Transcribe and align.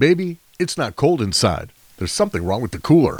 Baby, 0.00 0.38
it's 0.58 0.78
not 0.78 0.96
cold 0.96 1.20
inside. 1.20 1.72
There's 1.98 2.10
something 2.10 2.42
wrong 2.42 2.62
with 2.62 2.70
the 2.70 2.78
cooler. 2.78 3.16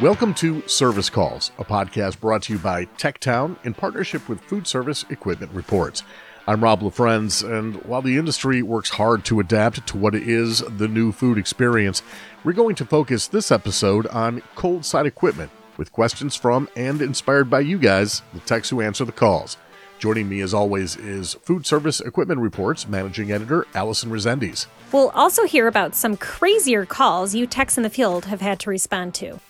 Welcome 0.00 0.32
to 0.34 0.62
Service 0.68 1.10
Calls, 1.10 1.50
a 1.58 1.64
podcast 1.64 2.20
brought 2.20 2.42
to 2.42 2.52
you 2.52 2.60
by 2.60 2.84
TechTown 2.84 3.56
in 3.64 3.74
partnership 3.74 4.28
with 4.28 4.40
Food 4.42 4.68
Service 4.68 5.04
Equipment 5.10 5.50
Reports. 5.50 6.04
I'm 6.46 6.62
Rob 6.62 6.82
LaFrenz, 6.82 7.42
and 7.42 7.84
while 7.84 8.00
the 8.00 8.16
industry 8.16 8.62
works 8.62 8.90
hard 8.90 9.24
to 9.24 9.40
adapt 9.40 9.84
to 9.88 9.96
what 9.96 10.14
is 10.14 10.60
the 10.60 10.86
new 10.86 11.10
food 11.10 11.36
experience, 11.36 12.00
we're 12.44 12.52
going 12.52 12.76
to 12.76 12.84
focus 12.84 13.26
this 13.26 13.50
episode 13.50 14.06
on 14.06 14.40
cold 14.54 14.84
side 14.84 15.06
equipment 15.06 15.50
with 15.76 15.90
questions 15.90 16.36
from 16.36 16.68
and 16.76 17.02
inspired 17.02 17.50
by 17.50 17.58
you 17.58 17.78
guys, 17.80 18.22
the 18.34 18.38
techs 18.38 18.70
who 18.70 18.80
answer 18.80 19.04
the 19.04 19.10
calls. 19.10 19.56
Joining 19.98 20.28
me, 20.28 20.40
as 20.40 20.52
always, 20.52 20.96
is 20.96 21.34
Food 21.34 21.64
Service 21.66 22.00
Equipment 22.00 22.40
Reports 22.40 22.86
Managing 22.86 23.32
Editor 23.32 23.66
Allison 23.74 24.10
Resendiz. 24.10 24.66
We'll 24.92 25.10
also 25.10 25.44
hear 25.44 25.66
about 25.66 25.94
some 25.94 26.16
crazier 26.16 26.84
calls 26.84 27.34
you 27.34 27.46
techs 27.46 27.76
in 27.76 27.82
the 27.82 27.90
field 27.90 28.26
have 28.26 28.40
had 28.40 28.60
to 28.60 28.70
respond 28.70 29.14
to. 29.14 29.40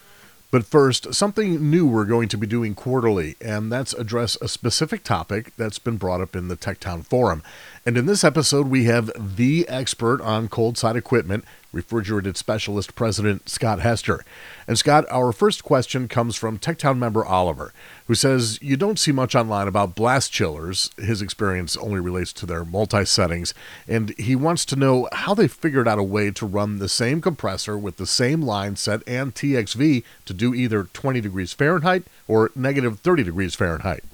But 0.51 0.65
first, 0.65 1.15
something 1.15 1.68
new 1.68 1.84
we're 1.84 2.04
going 2.04 2.28
to 2.28 2.38
be 2.38 2.46
doing 2.46 2.77
quarterly, 2.77 3.34
and 3.41 3.73
that's 3.73 3.92
address 3.92 4.37
a 4.41 4.46
specific 4.46 5.02
topic 5.02 5.52
that's 5.56 5.80
been 5.80 5.96
brought 5.96 6.20
up 6.20 6.37
in 6.37 6.46
the 6.46 6.56
TechTown 6.56 7.04
Forum. 7.04 7.42
And 7.84 7.98
in 7.98 8.06
this 8.06 8.23
episode, 8.23 8.68
we 8.68 8.84
have 8.84 9.10
the 9.18 9.68
expert 9.68 10.20
on 10.20 10.46
cold 10.46 10.79
side 10.79 10.95
equipment, 10.95 11.45
refrigerated 11.74 12.37
specialist 12.37 12.95
president 12.95 13.48
Scott 13.48 13.80
Hester. 13.80 14.24
And 14.66 14.78
Scott, 14.78 15.05
our 15.10 15.32
first 15.32 15.65
question 15.65 16.09
comes 16.09 16.37
from 16.37 16.59
TechTown 16.59 16.96
member 16.96 17.24
Oliver, 17.24 17.73
who 18.06 18.15
says 18.15 18.59
you 18.62 18.77
don't 18.77 18.98
see 18.98 19.12
much 19.12 19.34
online 19.34 19.69
about 19.69 19.95
blast 19.95 20.32
chillers. 20.32 20.91
His 20.96 21.20
experience 21.20 21.77
only 21.77 22.01
relates 22.01 22.32
to 22.34 22.46
their 22.46 22.65
multi 22.65 23.05
settings, 23.05 23.52
and 23.87 24.16
he 24.18 24.37
wants 24.37 24.65
to 24.66 24.77
know 24.77 25.09
how 25.12 25.34
they 25.34 25.48
figured 25.48 25.88
out 25.88 25.98
a 25.98 26.02
way 26.02 26.30
to 26.30 26.46
run 26.46 26.79
the 26.79 26.88
same 26.88 27.20
compressor 27.20 27.77
with 27.77 27.96
the 27.96 28.06
same 28.06 28.41
line 28.41 28.76
set 28.76 29.02
and 29.07 29.35
TXV 29.35 30.04
to 30.24 30.32
do 30.32 30.54
either 30.54 30.85
20 30.85 31.20
degrees 31.20 31.52
Fahrenheit 31.52 32.04
or 32.29 32.51
negative 32.54 33.01
30 33.01 33.24
degrees 33.24 33.54
Fahrenheit. 33.54 34.04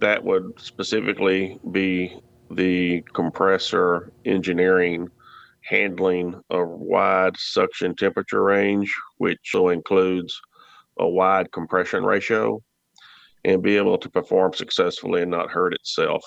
That 0.00 0.24
would 0.24 0.60
specifically 0.60 1.58
be 1.70 2.18
the 2.50 3.02
compressor 3.12 4.10
engineering 4.24 5.10
handling 5.64 6.40
a 6.50 6.64
wide 6.64 7.36
suction 7.36 7.96
temperature 7.96 8.42
range, 8.42 8.94
which 9.18 9.38
so 9.44 9.70
includes 9.70 10.40
a 10.98 11.08
wide 11.08 11.50
compression 11.52 12.04
ratio, 12.04 12.62
and 13.44 13.62
be 13.62 13.76
able 13.76 13.98
to 13.98 14.10
perform 14.10 14.52
successfully 14.52 15.22
and 15.22 15.30
not 15.30 15.50
hurt 15.50 15.74
itself. 15.74 16.24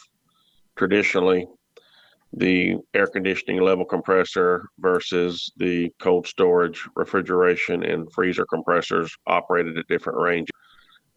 Traditionally, 0.76 1.48
the 2.34 2.76
air 2.94 3.08
conditioning 3.08 3.62
level 3.62 3.86
compressor 3.86 4.68
versus 4.80 5.52
the 5.58 5.92
cold 6.00 6.28
storage, 6.28 6.88
refrigeration, 6.96 7.84
and 7.84 8.12
freezer 8.12 8.46
compressors 8.46 9.16
operated 9.28 9.78
at 9.78 9.88
different 9.88 10.20
ranges. 10.20 10.52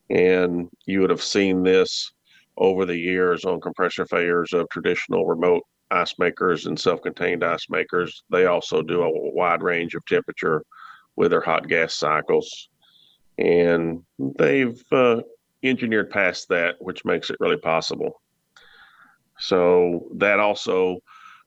And 0.08 0.68
you 0.86 1.00
would 1.00 1.10
have 1.10 1.22
seen 1.22 1.62
this 1.62 2.12
over 2.56 2.84
the 2.84 2.96
years 2.96 3.44
on 3.44 3.60
compressor 3.60 4.06
failures 4.06 4.52
of 4.52 4.68
traditional 4.70 5.26
remote 5.26 5.62
ice 5.90 6.18
makers 6.18 6.66
and 6.66 6.78
self-contained 6.78 7.44
ice 7.44 7.68
makers. 7.68 8.22
They 8.30 8.46
also 8.46 8.82
do 8.82 9.02
a 9.02 9.32
wide 9.32 9.62
range 9.62 9.94
of 9.94 10.04
temperature 10.06 10.64
with 11.16 11.30
their 11.30 11.40
hot 11.40 11.68
gas 11.68 11.94
cycles, 11.94 12.68
and 13.38 14.02
they've 14.38 14.80
uh, 14.92 15.22
engineered 15.62 16.10
past 16.10 16.48
that, 16.48 16.76
which 16.80 17.04
makes 17.04 17.30
it 17.30 17.36
really 17.40 17.58
possible. 17.58 18.20
So 19.38 20.08
that 20.16 20.38
also 20.38 20.98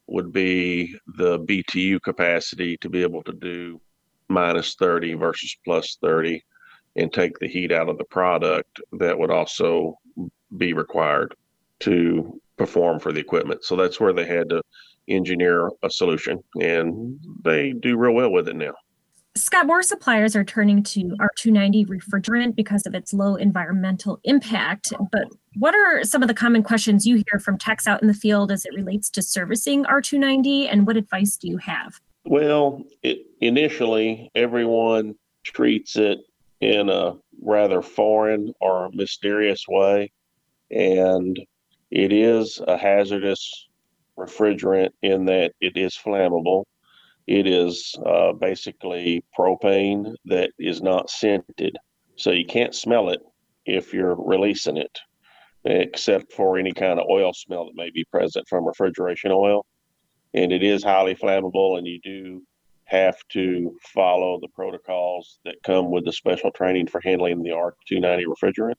would 0.07 0.31
be 0.33 0.95
the 1.15 1.39
BTU 1.39 2.01
capacity 2.01 2.77
to 2.77 2.89
be 2.89 3.01
able 3.03 3.23
to 3.23 3.33
do 3.33 3.79
minus 4.27 4.75
30 4.75 5.13
versus 5.13 5.55
plus 5.63 5.97
30 6.01 6.43
and 6.95 7.11
take 7.11 7.39
the 7.39 7.47
heat 7.47 7.71
out 7.71 7.89
of 7.89 7.97
the 7.97 8.03
product 8.05 8.81
that 8.93 9.17
would 9.17 9.31
also 9.31 9.97
be 10.57 10.73
required 10.73 11.35
to 11.79 12.39
perform 12.57 12.99
for 12.99 13.11
the 13.11 13.19
equipment. 13.19 13.63
So 13.63 13.75
that's 13.75 13.99
where 13.99 14.13
they 14.13 14.25
had 14.25 14.49
to 14.49 14.61
engineer 15.07 15.69
a 15.81 15.89
solution, 15.89 16.43
and 16.61 17.19
they 17.43 17.73
do 17.73 17.97
real 17.97 18.13
well 18.13 18.31
with 18.31 18.47
it 18.47 18.55
now. 18.55 18.73
Scott, 19.35 19.65
more 19.65 19.81
suppliers 19.81 20.35
are 20.35 20.43
turning 20.43 20.83
to 20.83 21.15
R290 21.19 21.87
refrigerant 21.87 22.55
because 22.55 22.85
of 22.85 22.93
its 22.93 23.13
low 23.13 23.35
environmental 23.35 24.19
impact. 24.25 24.93
But 25.11 25.25
what 25.55 25.73
are 25.73 26.03
some 26.03 26.21
of 26.21 26.27
the 26.27 26.35
common 26.35 26.61
questions 26.61 27.07
you 27.07 27.15
hear 27.15 27.39
from 27.39 27.57
techs 27.57 27.87
out 27.87 28.03
in 28.03 28.07
the 28.07 28.13
field 28.13 28.51
as 28.51 28.63
it 28.63 28.75
relates 28.75 29.09
to 29.11 29.23
servicing 29.23 29.85
R290, 29.85 30.67
and 30.71 30.85
what 30.85 30.97
advice 30.97 31.35
do 31.35 31.47
you 31.47 31.57
have? 31.57 31.99
Well, 32.25 32.83
it, 33.01 33.25
initially, 33.41 34.29
everyone 34.35 35.15
treats 35.43 35.95
it 35.95 36.19
in 36.61 36.89
a 36.89 37.15
rather 37.41 37.81
foreign 37.81 38.53
or 38.61 38.91
mysterious 38.93 39.67
way. 39.67 40.11
And 40.69 41.37
it 41.93 42.11
is 42.11 42.59
a 42.67 42.75
hazardous 42.75 43.67
refrigerant 44.17 44.89
in 45.03 45.25
that 45.25 45.53
it 45.61 45.77
is 45.77 45.95
flammable. 45.95 46.63
It 47.27 47.45
is 47.45 47.95
uh, 48.03 48.33
basically 48.33 49.23
propane 49.37 50.15
that 50.25 50.49
is 50.57 50.81
not 50.81 51.11
scented. 51.11 51.77
So 52.15 52.31
you 52.31 52.45
can't 52.45 52.73
smell 52.73 53.09
it 53.09 53.21
if 53.67 53.93
you're 53.93 54.15
releasing 54.15 54.75
it, 54.75 54.99
except 55.65 56.33
for 56.33 56.57
any 56.57 56.71
kind 56.71 56.99
of 56.99 57.05
oil 57.11 57.31
smell 57.31 57.65
that 57.65 57.75
may 57.75 57.91
be 57.91 58.05
present 58.05 58.47
from 58.49 58.65
refrigeration 58.65 59.31
oil. 59.31 59.63
And 60.33 60.51
it 60.51 60.63
is 60.63 60.83
highly 60.83 61.13
flammable, 61.13 61.77
and 61.77 61.85
you 61.85 61.99
do 62.03 62.41
have 62.85 63.17
to 63.33 63.77
follow 63.93 64.39
the 64.41 64.49
protocols 64.49 65.37
that 65.45 65.61
come 65.63 65.91
with 65.91 66.05
the 66.05 66.11
special 66.11 66.49
training 66.49 66.87
for 66.87 67.01
handling 67.01 67.43
the 67.43 67.51
R290 67.51 68.23
refrigerant. 68.25 68.75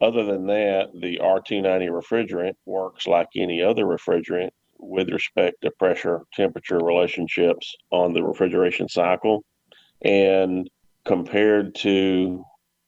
Other 0.00 0.24
than 0.24 0.46
that, 0.46 0.90
the 0.94 1.18
R290 1.22 1.90
refrigerant 1.90 2.54
works 2.64 3.06
like 3.06 3.28
any 3.36 3.62
other 3.62 3.84
refrigerant 3.84 4.50
with 4.78 5.10
respect 5.10 5.60
to 5.62 5.70
pressure 5.72 6.22
temperature 6.32 6.78
relationships 6.78 7.74
on 7.90 8.14
the 8.14 8.22
refrigeration 8.22 8.88
cycle. 8.88 9.44
And 10.02 10.70
compared 11.04 11.74
to 11.76 12.42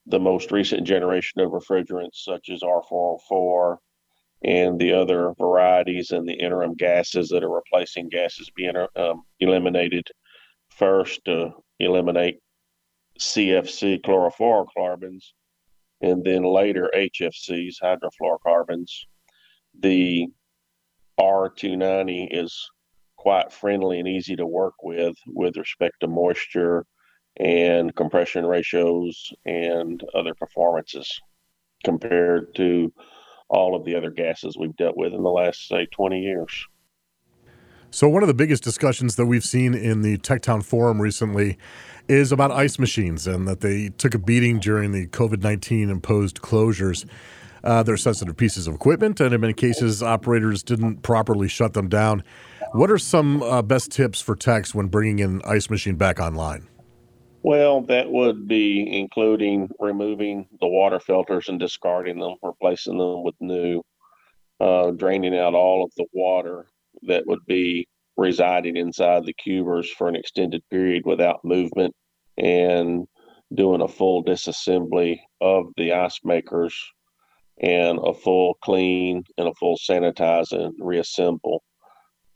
the 0.07 0.19
most 0.19 0.51
recent 0.51 0.87
generation 0.87 1.41
of 1.41 1.51
refrigerants, 1.51 2.23
such 2.23 2.49
as 2.49 2.61
R404 2.61 3.77
and 4.43 4.79
the 4.79 4.93
other 4.93 5.33
varieties 5.37 6.11
and 6.11 6.27
the 6.27 6.33
interim 6.33 6.73
gases 6.73 7.29
that 7.29 7.43
are 7.43 7.53
replacing 7.53 8.09
gases 8.09 8.49
being 8.55 8.75
um, 8.95 9.23
eliminated 9.39 10.07
first 10.69 11.23
to 11.25 11.51
eliminate 11.79 12.39
CFC 13.19 14.01
chlorofluorocarbons 14.01 15.31
and 16.03 16.23
then 16.23 16.43
later 16.43 16.91
HFCs, 16.93 17.75
hydrofluorocarbons. 17.81 18.91
The 19.79 20.27
R290 21.19 22.27
is 22.31 22.69
quite 23.17 23.53
friendly 23.53 23.99
and 23.99 24.07
easy 24.07 24.35
to 24.35 24.45
work 24.45 24.73
with 24.83 25.15
with 25.25 25.55
respect 25.55 25.95
to 26.01 26.07
moisture 26.07 26.85
and 27.37 27.95
compression 27.95 28.45
ratios 28.45 29.31
and 29.45 30.03
other 30.13 30.35
performances 30.35 31.09
compared 31.85 32.53
to 32.55 32.93
all 33.49 33.73
of 33.73 33.85
the 33.85 33.95
other 33.95 34.11
gases 34.11 34.57
we've 34.57 34.75
dealt 34.75 34.97
with 34.97 35.13
in 35.13 35.23
the 35.23 35.29
last, 35.29 35.67
say, 35.67 35.85
20 35.85 36.19
years. 36.19 36.65
So, 37.93 38.09
one 38.09 38.23
of 38.23 38.27
the 38.27 38.33
biggest 38.33 38.63
discussions 38.63 39.17
that 39.17 39.27
we've 39.27 39.43
seen 39.43 39.75
in 39.75 40.01
the 40.01 40.17
TechTown 40.17 40.65
forum 40.65 40.99
recently 40.99 41.59
is 42.07 42.31
about 42.31 42.49
ice 42.49 42.79
machines 42.79 43.27
and 43.27 43.47
that 43.47 43.61
they 43.61 43.89
took 43.89 44.15
a 44.15 44.17
beating 44.17 44.57
during 44.57 44.93
the 44.93 45.05
COVID 45.05 45.43
19 45.43 45.91
imposed 45.91 46.41
closures. 46.41 47.05
Uh, 47.63 47.83
they're 47.83 47.95
sensitive 47.95 48.35
pieces 48.35 48.67
of 48.67 48.73
equipment, 48.73 49.19
and 49.19 49.31
in 49.31 49.39
many 49.39 49.53
cases, 49.53 50.01
operators 50.01 50.63
didn't 50.63 51.03
properly 51.03 51.47
shut 51.47 51.73
them 51.75 51.87
down. 51.87 52.23
What 52.71 52.89
are 52.89 52.97
some 52.97 53.43
uh, 53.43 53.61
best 53.61 53.91
tips 53.91 54.19
for 54.19 54.35
techs 54.35 54.73
when 54.73 54.87
bringing 54.87 55.21
an 55.21 55.43
ice 55.45 55.69
machine 55.69 55.95
back 55.95 56.19
online? 56.19 56.67
Well, 57.43 57.81
that 57.81 58.09
would 58.09 58.47
be 58.47 58.91
including 58.91 59.69
removing 59.79 60.47
the 60.59 60.67
water 60.67 60.99
filters 60.99 61.47
and 61.47 61.59
discarding 61.59 62.17
them, 62.17 62.37
replacing 62.41 62.97
them 62.97 63.21
with 63.21 63.35
new, 63.39 63.83
uh, 64.59 64.89
draining 64.89 65.37
out 65.37 65.53
all 65.53 65.83
of 65.83 65.91
the 65.95 66.07
water 66.11 66.65
that 67.07 67.25
would 67.27 67.45
be 67.47 67.87
residing 68.17 68.77
inside 68.77 69.25
the 69.25 69.33
cubers 69.33 69.89
for 69.89 70.07
an 70.07 70.15
extended 70.15 70.61
period 70.69 71.03
without 71.05 71.43
movement 71.43 71.93
and 72.37 73.07
doing 73.53 73.81
a 73.81 73.87
full 73.87 74.23
disassembly 74.23 75.19
of 75.41 75.65
the 75.77 75.93
ice 75.93 76.19
makers 76.23 76.75
and 77.61 77.99
a 78.03 78.13
full 78.13 78.55
clean 78.63 79.23
and 79.37 79.47
a 79.47 79.53
full 79.55 79.77
sanitize 79.77 80.51
and 80.51 80.73
reassemble 80.79 81.63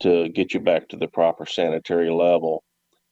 to 0.00 0.28
get 0.28 0.54
you 0.54 0.60
back 0.60 0.88
to 0.88 0.96
the 0.96 1.08
proper 1.08 1.44
sanitary 1.44 2.10
level 2.10 2.62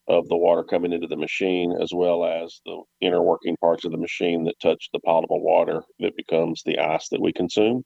of 0.08 0.28
the 0.28 0.36
water 0.36 0.62
coming 0.62 0.92
into 0.92 1.08
the 1.08 1.16
machine 1.16 1.76
as 1.82 1.90
well 1.92 2.24
as 2.24 2.60
the 2.64 2.80
inner 3.00 3.22
working 3.22 3.56
parts 3.56 3.84
of 3.84 3.90
the 3.90 3.98
machine 3.98 4.44
that 4.44 4.58
touch 4.60 4.88
the 4.92 5.00
potable 5.00 5.42
water 5.42 5.82
that 5.98 6.16
becomes 6.16 6.62
the 6.64 6.78
ice 6.78 7.08
that 7.08 7.20
we 7.20 7.32
consume. 7.32 7.82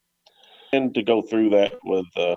And 0.72 0.94
to 0.94 1.02
go 1.02 1.22
through 1.22 1.50
that 1.50 1.72
with 1.82 2.06
uh, 2.16 2.36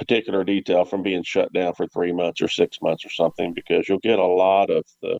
particular 0.00 0.42
detail 0.44 0.86
from 0.86 1.02
being 1.02 1.22
shut 1.22 1.52
down 1.52 1.74
for 1.74 1.86
three 1.88 2.10
months 2.10 2.40
or 2.40 2.48
six 2.48 2.78
months 2.80 3.04
or 3.04 3.10
something 3.10 3.52
because 3.52 3.86
you'll 3.86 3.98
get 3.98 4.18
a 4.18 4.26
lot 4.26 4.70
of 4.70 4.82
the 5.02 5.18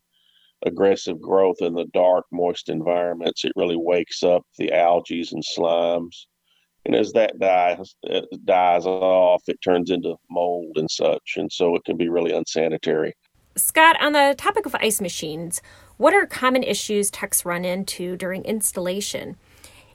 aggressive 0.65 1.21
growth 1.21 1.59
in 1.61 1.75
the 1.75 1.85
dark, 1.93 2.25
moist 2.33 2.71
environments. 2.71 3.45
It 3.45 3.53
really 3.57 3.77
wakes 3.77 4.23
up 4.23 4.43
the 4.57 4.73
algae 4.73 5.27
and 5.31 5.45
slimes. 5.45 6.25
And 6.87 6.97
as 6.97 7.13
that 7.13 7.39
dies 7.39 7.95
dies 8.47 8.87
off, 8.87 9.43
it 9.49 9.59
turns 9.63 9.91
into 9.91 10.17
mold 10.31 10.79
and 10.79 10.91
such, 10.91 11.35
and 11.37 11.53
so 11.53 11.77
it 11.77 11.85
can 11.85 11.99
be 11.99 12.09
really 12.09 12.33
unsanitary. 12.33 13.13
Scott, 13.57 14.01
on 14.01 14.13
the 14.13 14.35
topic 14.39 14.65
of 14.65 14.75
ice 14.77 14.99
machines, 14.99 15.61
what 15.99 16.15
are 16.15 16.25
common 16.25 16.63
issues 16.63 17.11
techs 17.11 17.45
run 17.45 17.67
into 17.67 18.17
during 18.17 18.45
installation? 18.45 19.37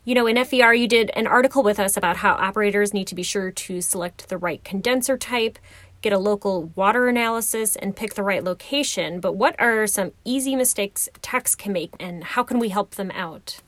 You 0.08 0.14
know, 0.14 0.28
in 0.28 0.46
FER, 0.46 0.72
you 0.72 0.88
did 0.88 1.10
an 1.16 1.26
article 1.26 1.64
with 1.64 1.80
us 1.80 1.98
about 1.98 2.18
how 2.18 2.34
operators 2.34 2.94
need 2.94 3.08
to 3.08 3.16
be 3.16 3.24
sure 3.24 3.50
to 3.50 3.82
select 3.82 4.30
the 4.30 4.38
right 4.38 4.64
condenser 4.64 5.18
type, 5.18 5.58
get 6.04 6.14
a 6.14 6.20
local 6.20 6.66
water 6.76 7.08
analysis, 7.08 7.76
and 7.76 7.96
pick 7.96 8.14
the 8.14 8.22
right 8.22 8.44
location. 8.44 9.20
But 9.20 9.34
what 9.34 9.60
are 9.60 9.88
some 9.88 10.12
easy 10.24 10.56
mistakes 10.56 11.10
techs 11.24 11.56
can 11.56 11.74
make, 11.74 11.96
and 12.00 12.24
how 12.24 12.44
can 12.44 12.60
we 12.60 12.70
help 12.70 12.92
them 12.92 13.10
out? 13.16 13.62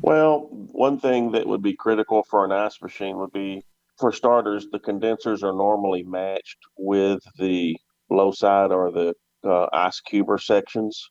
Well, 0.00 0.48
one 0.72 0.98
thing 0.98 1.32
that 1.32 1.46
would 1.46 1.62
be 1.62 1.74
critical 1.74 2.22
for 2.22 2.46
an 2.46 2.52
ice 2.52 2.80
machine 2.80 3.18
would 3.18 3.32
be, 3.32 3.62
for 3.98 4.12
starters, 4.12 4.66
the 4.72 4.78
condensers 4.78 5.42
are 5.42 5.52
normally 5.52 6.02
matched 6.02 6.60
with 6.78 7.20
the 7.38 7.76
low 8.08 8.30
side 8.32 8.72
or 8.72 8.90
the 8.90 9.12
uh, 9.46 9.66
ice 9.70 10.00
cuber 10.00 10.38
sections. 10.38 11.10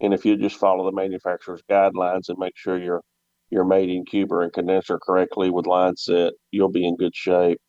And 0.00 0.14
if 0.14 0.24
you 0.24 0.36
just 0.36 0.60
follow 0.60 0.84
the 0.84 0.94
manufacturer's 0.94 1.62
guidelines 1.68 2.28
and 2.28 2.38
make 2.38 2.56
sure 2.56 2.78
you're 2.80 3.02
your 3.50 3.64
mating 3.64 4.04
cuber 4.04 4.42
and 4.42 4.52
condenser 4.52 4.98
correctly 4.98 5.50
with 5.50 5.66
line 5.66 5.96
set, 5.96 6.32
you'll 6.50 6.70
be 6.70 6.86
in 6.86 6.96
good 6.96 7.14
shape. 7.14 7.60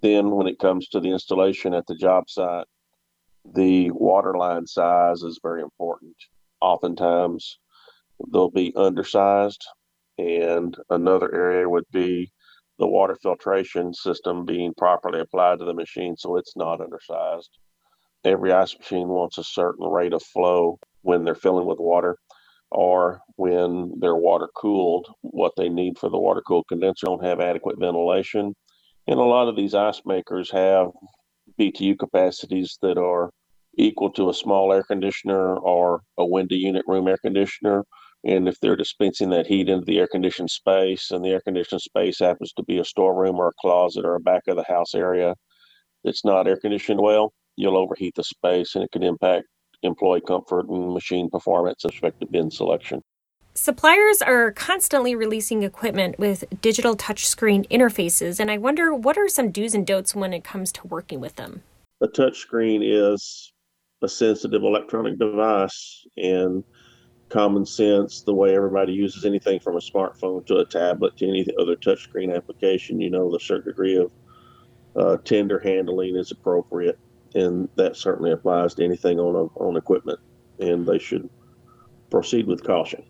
Then, 0.00 0.30
when 0.30 0.46
it 0.46 0.58
comes 0.58 0.88
to 0.88 1.00
the 1.00 1.10
installation 1.10 1.74
at 1.74 1.86
the 1.86 1.94
job 1.94 2.28
site, 2.28 2.66
the 3.54 3.90
water 3.90 4.34
line 4.36 4.66
size 4.66 5.22
is 5.22 5.40
very 5.42 5.62
important. 5.62 6.16
Oftentimes, 6.60 7.58
they'll 8.32 8.50
be 8.50 8.74
undersized, 8.76 9.62
and 10.18 10.76
another 10.90 11.34
area 11.34 11.68
would 11.68 11.84
be 11.92 12.32
the 12.78 12.86
water 12.86 13.16
filtration 13.22 13.92
system 13.92 14.44
being 14.44 14.72
properly 14.74 15.20
applied 15.20 15.58
to 15.58 15.64
the 15.64 15.74
machine 15.74 16.16
so 16.16 16.36
it's 16.36 16.56
not 16.56 16.80
undersized. 16.80 17.50
Every 18.24 18.52
ice 18.52 18.76
machine 18.78 19.08
wants 19.08 19.38
a 19.38 19.44
certain 19.44 19.86
rate 19.86 20.14
of 20.14 20.22
flow 20.22 20.78
when 21.02 21.24
they're 21.24 21.34
filling 21.34 21.66
with 21.66 21.78
water 21.78 22.16
or 22.74 23.20
when 23.36 23.92
they're 24.00 24.16
water 24.16 24.48
cooled, 24.56 25.08
what 25.22 25.52
they 25.56 25.68
need 25.68 25.98
for 25.98 26.10
the 26.10 26.18
water 26.18 26.42
cooled 26.46 26.66
condenser 26.68 27.06
don't 27.06 27.24
have 27.24 27.40
adequate 27.40 27.78
ventilation. 27.78 28.54
And 29.06 29.18
a 29.18 29.24
lot 29.24 29.48
of 29.48 29.56
these 29.56 29.74
ice 29.74 30.02
makers 30.04 30.50
have 30.50 30.88
BTU 31.58 31.98
capacities 31.98 32.78
that 32.82 32.98
are 32.98 33.30
equal 33.76 34.10
to 34.12 34.28
a 34.28 34.34
small 34.34 34.72
air 34.72 34.82
conditioner 34.82 35.56
or 35.56 36.02
a 36.18 36.26
window 36.26 36.54
unit 36.54 36.84
room 36.86 37.08
air 37.08 37.18
conditioner. 37.18 37.84
And 38.24 38.48
if 38.48 38.58
they're 38.60 38.76
dispensing 38.76 39.30
that 39.30 39.46
heat 39.46 39.68
into 39.68 39.84
the 39.84 39.98
air 39.98 40.08
conditioned 40.10 40.50
space 40.50 41.10
and 41.10 41.24
the 41.24 41.30
air 41.30 41.40
conditioned 41.40 41.82
space 41.82 42.18
happens 42.18 42.52
to 42.54 42.62
be 42.64 42.78
a 42.78 42.84
storeroom 42.84 43.36
or 43.36 43.48
a 43.48 43.60
closet 43.60 44.04
or 44.04 44.14
a 44.14 44.20
back 44.20 44.42
of 44.48 44.56
the 44.56 44.64
house 44.64 44.94
area 44.94 45.34
that's 46.02 46.24
not 46.24 46.46
air 46.46 46.56
conditioned 46.56 47.00
well, 47.00 47.32
you'll 47.56 47.76
overheat 47.76 48.14
the 48.14 48.24
space 48.24 48.74
and 48.74 48.84
it 48.84 48.90
can 48.92 49.02
impact 49.02 49.46
employee 49.84 50.22
comfort 50.26 50.68
and 50.68 50.92
machine 50.92 51.30
performance, 51.30 51.84
effective 51.84 52.30
bin 52.30 52.50
selection. 52.50 53.02
Suppliers 53.56 54.20
are 54.20 54.50
constantly 54.50 55.14
releasing 55.14 55.62
equipment 55.62 56.18
with 56.18 56.44
digital 56.60 56.96
touchscreen 56.96 57.68
interfaces, 57.68 58.40
and 58.40 58.50
I 58.50 58.58
wonder 58.58 58.92
what 58.92 59.16
are 59.16 59.28
some 59.28 59.52
do's 59.52 59.74
and 59.74 59.86
don'ts 59.86 60.14
when 60.14 60.32
it 60.32 60.42
comes 60.42 60.72
to 60.72 60.86
working 60.88 61.20
with 61.20 61.36
them? 61.36 61.62
A 62.00 62.08
touchscreen 62.08 62.80
is 62.82 63.52
a 64.02 64.08
sensitive 64.08 64.62
electronic 64.62 65.20
device, 65.20 66.04
and 66.16 66.64
common 67.28 67.64
sense, 67.64 68.22
the 68.22 68.34
way 68.34 68.54
everybody 68.54 68.92
uses 68.92 69.24
anything 69.24 69.60
from 69.60 69.76
a 69.76 69.80
smartphone 69.80 70.44
to 70.46 70.58
a 70.58 70.64
tablet 70.64 71.16
to 71.16 71.28
any 71.28 71.46
other 71.60 71.76
touchscreen 71.76 72.34
application, 72.34 73.00
you 73.00 73.10
know, 73.10 73.30
the 73.30 73.40
certain 73.40 73.70
degree 73.70 73.96
of 73.96 74.12
uh, 74.96 75.16
tender 75.24 75.58
handling 75.58 76.16
is 76.16 76.30
appropriate 76.30 76.98
and 77.34 77.68
that 77.76 77.96
certainly 77.96 78.32
applies 78.32 78.74
to 78.74 78.84
anything 78.84 79.18
on 79.18 79.34
a, 79.34 79.44
on 79.60 79.76
equipment, 79.76 80.18
and 80.60 80.86
they 80.86 80.98
should 80.98 81.28
proceed 82.10 82.46
with 82.46 82.64
caution. 82.64 83.02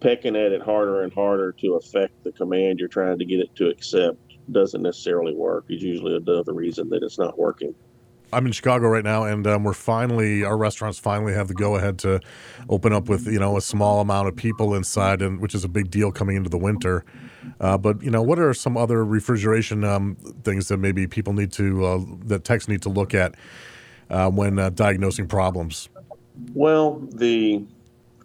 Pecking 0.00 0.36
at 0.36 0.52
it 0.52 0.62
harder 0.62 1.02
and 1.02 1.12
harder 1.12 1.52
to 1.52 1.74
affect 1.74 2.24
the 2.24 2.32
command 2.32 2.80
you're 2.80 2.88
trying 2.88 3.18
to 3.18 3.24
get 3.24 3.40
it 3.40 3.54
to 3.56 3.68
accept 3.68 4.18
doesn't 4.50 4.82
necessarily 4.82 5.34
work. 5.34 5.64
It's 5.68 5.82
usually 5.82 6.16
another 6.16 6.52
reason 6.52 6.88
that 6.88 7.04
it's 7.04 7.18
not 7.18 7.38
working. 7.38 7.74
I'm 8.32 8.46
in 8.46 8.52
Chicago 8.52 8.88
right 8.88 9.04
now, 9.04 9.24
and 9.24 9.46
um, 9.46 9.64
we're 9.64 9.74
finally 9.74 10.44
our 10.44 10.56
restaurants 10.56 10.98
finally 10.98 11.34
have 11.34 11.48
the 11.48 11.54
go 11.54 11.76
ahead 11.76 11.98
to 12.00 12.20
open 12.68 12.92
up 12.92 13.08
with 13.08 13.26
you 13.26 13.38
know 13.38 13.56
a 13.56 13.60
small 13.60 14.00
amount 14.00 14.28
of 14.28 14.36
people 14.36 14.74
inside, 14.74 15.22
and 15.22 15.40
which 15.40 15.54
is 15.54 15.64
a 15.64 15.68
big 15.68 15.90
deal 15.90 16.10
coming 16.10 16.36
into 16.36 16.48
the 16.48 16.58
winter. 16.58 17.04
Uh, 17.60 17.76
but 17.76 18.02
you 18.02 18.10
know, 18.10 18.22
what 18.22 18.38
are 18.38 18.54
some 18.54 18.76
other 18.76 19.04
refrigeration 19.04 19.84
um, 19.84 20.16
things 20.44 20.68
that 20.68 20.78
maybe 20.78 21.06
people 21.06 21.32
need 21.32 21.52
to 21.52 21.84
uh, 21.84 22.00
that 22.24 22.44
techs 22.44 22.68
need 22.68 22.82
to 22.82 22.88
look 22.88 23.14
at 23.14 23.34
uh, 24.10 24.30
when 24.30 24.58
uh, 24.58 24.70
diagnosing 24.70 25.26
problems? 25.26 25.88
Well, 26.54 27.00
the 27.12 27.64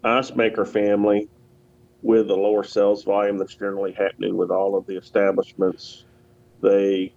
ice 0.04 0.34
maker 0.34 0.64
family, 0.64 1.28
with 2.02 2.28
the 2.28 2.36
lower 2.36 2.64
sales 2.64 3.04
volume 3.04 3.38
that's 3.38 3.54
generally 3.54 3.92
happening 3.92 4.36
with 4.36 4.50
all 4.50 4.76
of 4.76 4.86
the 4.86 4.96
establishments, 4.96 6.04
they 6.62 7.12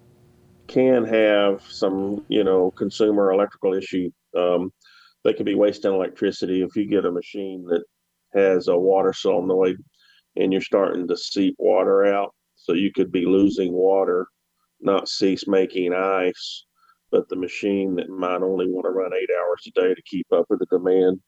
can 0.71 1.03
have 1.03 1.62
some, 1.69 2.25
you 2.29 2.44
know, 2.44 2.71
consumer 2.71 3.31
electrical 3.31 3.73
issue. 3.73 4.09
Um, 4.35 4.71
they 5.23 5.33
can 5.33 5.45
be 5.45 5.56
wasting 5.56 5.94
electricity 5.94 6.62
if 6.62 6.75
you 6.75 6.88
get 6.88 7.06
a 7.06 7.12
machine 7.12 7.65
that 7.65 7.83
has 8.33 8.69
a 8.69 8.77
water 8.77 9.13
solenoid 9.13 9.77
and 10.38 10.51
you're 10.51 10.62
starting 10.62 11.07
to 11.07 11.18
seep 11.18 11.56
water 11.59 12.06
out. 12.06 12.33
So 12.56 12.73
you 12.73 12.91
could 12.94 13.12
be 13.12 13.25
losing 13.25 13.73
water, 13.73 14.27
not 14.79 15.09
cease 15.09 15.47
making 15.47 15.94
ice, 15.94 16.65
but 17.12 17.27
the 17.27 17.35
machine 17.35 17.95
that 17.95 18.09
might 18.09 18.41
only 18.41 18.67
want 18.67 18.85
to 18.85 18.91
run 18.91 19.12
eight 19.13 19.29
hours 19.38 19.63
a 19.67 19.71
day 19.81 19.94
to 19.94 20.01
keep 20.03 20.27
up 20.31 20.45
with 20.50 20.59
the 20.59 20.77
demand 20.77 21.19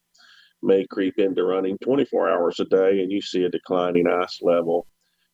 may 0.62 0.88
creep 0.88 1.16
into 1.18 1.44
running 1.44 1.78
24 1.80 2.30
hours 2.30 2.60
a 2.62 2.66
day 2.66 3.02
and 3.02 3.12
you 3.12 3.22
see 3.22 3.44
a 3.44 3.50
declining 3.50 4.08
ice 4.08 4.40
level. 4.42 4.88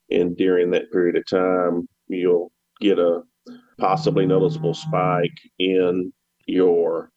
And 0.10 0.36
during 0.36 0.72
that 0.72 0.92
period 0.92 1.16
of 1.16 1.28
time, 1.28 1.88
you'll 2.08 2.52
get 2.82 2.98
a 2.98 3.22
possibly 3.78 4.26
noticeable 4.26 4.74
spike 4.74 5.38
in 5.58 6.12
your 6.48 7.12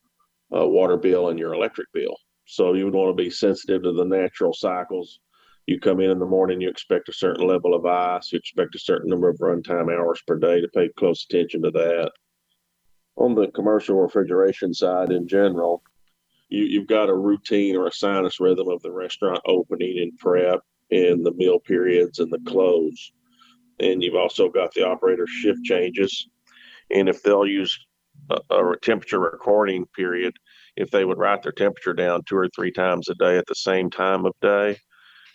uh, 0.54 0.66
water 0.66 0.96
bill 0.96 1.28
and 1.28 1.38
your 1.38 1.54
electric 1.54 1.88
bill. 1.92 2.16
So 2.46 2.74
you 2.74 2.84
would 2.84 2.94
want 2.94 3.16
to 3.16 3.22
be 3.22 3.30
sensitive 3.30 3.82
to 3.82 3.92
the 3.92 4.04
natural 4.04 4.52
cycles. 4.52 5.20
You 5.66 5.78
come 5.78 6.00
in 6.00 6.10
in 6.10 6.18
the 6.18 6.26
morning, 6.26 6.60
you 6.60 6.68
expect 6.68 7.08
a 7.08 7.12
certain 7.12 7.46
level 7.46 7.74
of 7.74 7.86
ice, 7.86 8.32
you 8.32 8.38
expect 8.38 8.74
a 8.74 8.80
certain 8.80 9.08
number 9.08 9.28
of 9.28 9.38
runtime 9.38 9.92
hours 9.92 10.20
per 10.26 10.36
day 10.36 10.60
to 10.60 10.68
pay 10.74 10.88
close 10.98 11.24
attention 11.28 11.62
to 11.62 11.70
that. 11.70 12.10
On 13.16 13.34
the 13.34 13.48
commercial 13.48 13.96
refrigeration 13.96 14.74
side 14.74 15.12
in 15.12 15.28
general, 15.28 15.82
you, 16.48 16.64
you've 16.64 16.88
got 16.88 17.08
a 17.08 17.14
routine 17.14 17.76
or 17.76 17.86
a 17.86 17.92
sinus 17.92 18.40
rhythm 18.40 18.68
of 18.68 18.82
the 18.82 18.92
restaurant 18.92 19.40
opening 19.46 19.98
and 19.98 20.18
prep 20.18 20.60
and 20.90 21.24
the 21.24 21.32
meal 21.32 21.60
periods 21.60 22.18
and 22.18 22.30
the 22.30 22.40
close. 22.50 23.12
And 23.82 24.02
you've 24.02 24.14
also 24.14 24.48
got 24.48 24.72
the 24.72 24.86
operator 24.86 25.26
shift 25.26 25.62
changes 25.64 26.28
and 26.92 27.08
if 27.08 27.22
they'll 27.22 27.46
use 27.46 27.78
a, 28.30 28.38
a 28.50 28.76
temperature 28.82 29.18
recording 29.18 29.86
period, 29.96 30.34
if 30.76 30.90
they 30.90 31.04
would 31.04 31.18
write 31.18 31.42
their 31.42 31.52
temperature 31.52 31.94
down 31.94 32.22
two 32.24 32.36
or 32.36 32.48
three 32.54 32.70
times 32.70 33.08
a 33.08 33.14
day 33.14 33.36
at 33.38 33.46
the 33.46 33.54
same 33.54 33.90
time 33.90 34.26
of 34.26 34.32
day, 34.40 34.76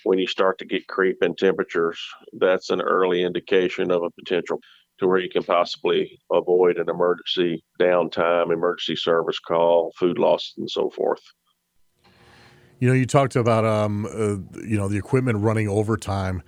when 0.04 0.20
you 0.20 0.28
start 0.28 0.58
to 0.60 0.66
get 0.66 0.88
creep 0.88 1.18
in 1.22 1.36
temperatures, 1.36 2.00
that's 2.40 2.70
an 2.70 2.82
early 2.82 3.24
indication 3.24 3.92
of 3.92 4.04
a 4.04 4.12
potential 4.12 4.60
to 5.00 5.08
where 5.08 5.20
you 5.20 5.30
can 5.30 5.44
possibly 5.44 6.20
avoid 6.32 6.78
an 6.78 6.90
emergency 6.90 7.64
downtime, 7.80 8.52
emergency 8.52 8.96
service 8.96 9.40
call, 9.40 9.92
food 9.98 10.18
loss, 10.18 10.54
and 10.58 10.70
so 10.70 10.90
forth. 10.90 11.22
You 12.80 12.88
know, 12.88 12.94
you 12.94 13.06
talked 13.06 13.36
about 13.36 13.66
um, 13.66 14.06
uh, 14.06 14.62
you 14.62 14.78
know 14.78 14.88
the 14.88 14.98
equipment 14.98 15.40
running 15.40 15.68
overtime. 15.68 16.44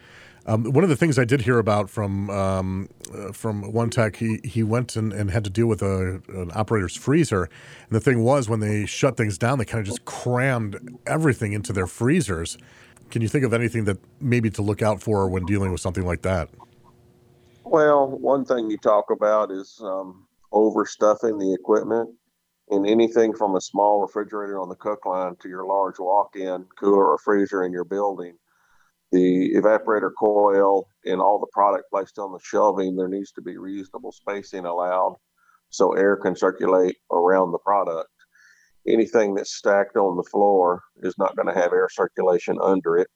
Um, 0.46 0.72
one 0.72 0.84
of 0.84 0.90
the 0.90 0.96
things 0.96 1.20
I 1.20 1.26
did 1.26 1.42
hear 1.42 1.60
about 1.60 1.90
from 1.90 2.30
um, 2.30 2.90
uh, 3.14 3.32
from 3.32 3.72
one 3.72 3.90
tech, 3.90 4.16
he 4.16 4.40
he 4.44 4.64
went 4.64 4.96
and, 4.96 5.12
and 5.14 5.30
had 5.30 5.44
to 5.44 5.50
deal 5.50 5.68
with 5.68 5.82
a, 5.82 6.22
an 6.30 6.52
operator's 6.56 6.96
freezer, 6.96 7.44
and 7.44 7.92
the 7.92 8.00
thing 8.00 8.24
was 8.24 8.50
when 8.50 8.60
they 8.60 8.86
shut 8.86 9.18
things 9.18 9.38
down, 9.38 9.60
they 9.60 9.66
kind 9.66 9.82
of 9.82 9.86
just 9.86 10.06
crammed 10.06 10.98
everything 11.06 11.54
into 11.54 11.74
their 11.74 11.88
freezers. 11.88 12.58
Can 13.12 13.22
you 13.22 13.28
think 13.28 13.44
of 13.44 13.54
anything 13.54 13.86
that 13.86 13.98
maybe 14.22 14.50
to 14.52 14.62
look 14.62 14.82
out 14.82 15.02
for 15.02 15.30
when 15.30 15.46
dealing 15.46 15.72
with 15.72 15.82
something 15.82 16.06
like 16.06 16.22
that? 16.22 16.50
Well, 17.64 18.08
one 18.08 18.46
thing 18.46 18.72
you 18.72 18.78
talk 18.78 19.12
about 19.12 19.52
is 19.52 19.80
um, 19.84 20.26
overstuffing 20.52 21.40
the 21.40 21.54
equipment, 21.54 22.10
and 22.70 22.88
anything 22.88 23.36
from 23.36 23.56
a 23.56 23.62
small 23.62 24.02
refrigerator 24.02 24.60
on 24.60 24.70
the 24.70 24.76
cook 24.76 25.06
line 25.06 25.36
to 25.42 25.50
your 25.50 25.66
large 25.66 26.00
walk-in 26.00 26.66
cooler 26.80 27.06
or 27.06 27.18
freezer 27.18 27.64
in 27.64 27.72
your 27.72 27.84
building 27.84 28.36
the 29.12 29.54
evaporator 29.56 30.12
coil 30.20 30.88
and 31.06 31.20
all 31.20 31.40
the 31.40 31.48
product 31.52 31.86
placed 31.92 32.20
on 32.20 32.32
the 32.32 32.40
shelving, 32.44 32.96
there 32.96 33.08
needs 33.08 33.32
to 33.34 33.42
be 33.42 33.58
reasonable 33.58 34.12
spacing 34.12 34.66
allowed 34.66 35.16
so 35.70 35.94
air 35.94 36.16
can 36.18 36.36
circulate 36.36 36.98
around 37.12 37.52
the 37.52 37.60
product. 37.60 38.10
Anything 38.88 39.36
that's 39.36 39.56
stacked 39.56 39.98
on 39.98 40.16
the 40.16 40.30
floor 40.32 40.82
is 41.04 41.16
not 41.18 41.36
going 41.36 41.48
to 41.48 41.60
have 41.60 41.74
air 41.74 41.88
circulation 41.92 42.58
under 42.62 42.98
it. 42.98 43.08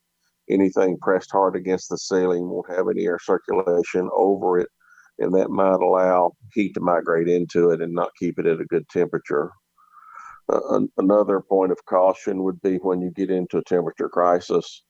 Anything 0.49 0.97
pressed 1.01 1.31
hard 1.31 1.55
against 1.55 1.89
the 1.89 1.97
ceiling 1.97 2.49
won't 2.49 2.69
have 2.69 2.87
any 2.89 3.05
air 3.05 3.19
circulation 3.19 4.09
over 4.13 4.59
it, 4.59 4.67
and 5.19 5.33
that 5.33 5.49
might 5.49 5.81
allow 5.81 6.33
heat 6.53 6.73
to 6.73 6.81
migrate 6.81 7.29
into 7.29 7.69
it 7.69 7.81
and 7.81 7.93
not 7.93 8.11
keep 8.19 8.37
it 8.39 8.45
at 8.45 8.59
a 8.59 8.65
good 8.65 8.87
temperature. 8.89 9.51
Uh, 10.49 10.81
another 10.97 11.39
point 11.39 11.71
of 11.71 11.85
caution 11.85 12.43
would 12.43 12.61
be 12.61 12.75
when 12.77 12.99
you 12.99 13.09
get 13.11 13.31
into 13.31 13.57
a 13.57 13.63
temperature 13.63 14.09
crisis 14.09 14.83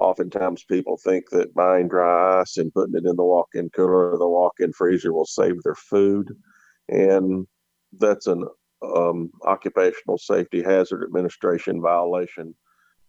oftentimes 0.00 0.64
people 0.64 0.96
think 0.96 1.28
that 1.30 1.54
buying 1.54 1.86
dry 1.86 2.40
ice 2.40 2.56
and 2.56 2.72
putting 2.72 2.96
it 2.96 3.06
in 3.06 3.16
the 3.16 3.24
walk-in 3.24 3.68
cooler 3.70 4.12
or 4.12 4.18
the 4.18 4.28
walk-in 4.28 4.72
freezer 4.72 5.12
will 5.12 5.26
save 5.26 5.62
their 5.62 5.74
food. 5.74 6.34
And 6.88 7.46
that's 7.98 8.26
an 8.26 8.44
um, 8.82 9.30
occupational 9.44 10.18
safety 10.18 10.62
hazard 10.62 11.04
administration 11.04 11.80
violation 11.82 12.54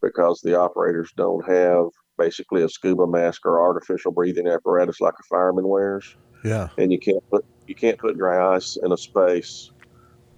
because 0.02 0.42
the 0.42 0.60
operators 0.60 1.12
don't 1.16 1.46
have 1.48 1.86
basically 2.18 2.64
a 2.64 2.70
scuba 2.70 3.08
mask 3.08 3.46
or 3.46 3.62
artificial 3.62 4.12
breathing 4.12 4.48
apparatus 4.48 5.00
like 5.00 5.14
a 5.20 5.24
fireman 5.30 5.68
wears. 5.68 6.16
Yeah. 6.44 6.70
And 6.78 6.92
you 6.92 7.00
can't 7.00 7.28
put 7.30 7.46
you 7.68 7.76
can't 7.76 7.98
put 7.98 8.18
dry 8.18 8.56
ice 8.56 8.78
in 8.84 8.92
a 8.92 8.98
space 8.98 9.72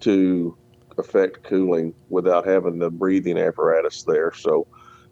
to 0.00 0.56
affect 0.98 1.42
cooling 1.42 1.94
without 2.08 2.46
having 2.46 2.78
the 2.78 2.90
breathing 2.90 3.38
apparatus 3.38 4.04
there. 4.04 4.32
So 4.32 4.66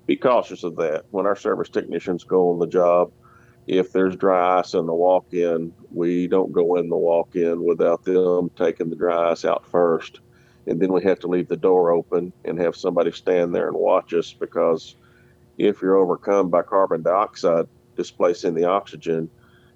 be 0.07 0.17
cautious 0.17 0.65
of 0.65 0.77
that. 0.77 1.05
When 1.11 1.27
our 1.27 1.37
service 1.37 1.69
technicians 1.69 2.25
go 2.25 2.51
on 2.51 2.59
the 2.59 2.67
job, 2.67 3.13
if 3.67 3.93
there's 3.93 4.17
dry 4.17 4.59
ice 4.59 4.75
in 4.75 4.87
the 4.87 4.95
walk 4.95 5.33
in, 5.33 5.73
we 5.93 6.27
don't 6.27 6.53
go 6.53 6.77
in 6.77 6.89
the 6.89 6.97
walk 6.97 7.37
in 7.37 7.65
without 7.65 8.05
them 8.05 8.51
taking 8.57 8.91
the 8.91 8.97
dry 8.97 9.31
ice 9.31 9.45
out 9.45 9.65
first. 9.67 10.21
And 10.67 10.81
then 10.81 10.93
we 10.93 11.03
have 11.05 11.21
to 11.21 11.29
leave 11.29 11.49
the 11.49 11.57
door 11.57 11.93
open 11.93 12.33
and 12.45 12.59
have 12.59 12.77
somebody 12.77 13.13
stand 13.13 13.55
there 13.55 13.69
and 13.69 13.77
watch 13.77 14.15
us 14.15 14.33
because 14.33 14.97
if 15.59 15.83
you're 15.83 15.97
overcome 15.97 16.51
by 16.51 16.63
carbon 16.63 17.03
dioxide 17.03 17.67
displacing 17.97 18.55
the 18.55 18.65
oxygen, 18.65 19.29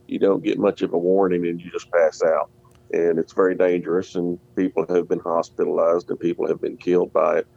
you 0.09 0.18
don't 0.18 0.42
get 0.42 0.59
much 0.59 0.83
of 0.83 0.92
a 0.92 0.99
warning 0.99 1.47
and 1.47 1.61
you 1.61 1.71
just 1.71 1.90
pass 1.90 2.23
out. 2.23 2.50
And 2.92 3.18
it's 3.18 3.33
very 3.33 3.56
dangerous, 3.56 4.14
and 4.14 4.38
people 4.54 4.87
have 4.88 5.09
been 5.09 5.18
hospitalized 5.18 6.09
and 6.09 6.21
people 6.21 6.47
have 6.47 6.61
been 6.61 6.76
killed 6.76 7.12
by 7.12 7.38
it 7.38 7.49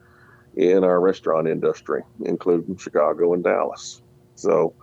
in 0.59 0.83
our 0.83 0.99
restaurant 0.99 1.47
industry, 1.47 2.01
including 2.25 2.75
Chicago 2.75 3.33
and 3.33 3.41
Dallas. 3.41 4.01
So 4.35 4.73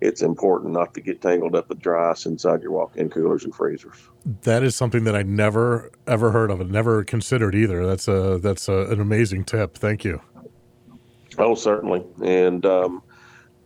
it's 0.00 0.22
important 0.22 0.72
not 0.72 0.94
to 0.94 1.02
get 1.02 1.20
tangled 1.20 1.54
up 1.54 1.68
with 1.68 1.80
dry 1.80 2.10
ice 2.10 2.24
inside 2.24 2.62
your 2.62 2.72
walk-in 2.72 3.10
coolers 3.10 3.44
and 3.44 3.54
freezers. 3.54 3.96
That 4.42 4.62
is 4.62 4.74
something 4.74 5.04
that 5.04 5.14
I 5.14 5.22
never 5.22 5.90
ever 6.06 6.30
heard 6.30 6.50
of 6.50 6.62
and 6.62 6.72
never 6.72 7.04
considered 7.04 7.54
either. 7.54 7.86
That's 7.86 8.08
a 8.08 8.38
that's 8.38 8.68
a, 8.68 8.86
an 8.86 9.02
amazing 9.02 9.44
tip. 9.44 9.76
Thank 9.76 10.02
you. 10.02 10.22
Oh, 11.36 11.54
certainly. 11.54 12.02
And 12.24 12.64
um, 12.64 13.02